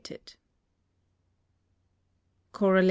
[2.51, 2.79] Corol.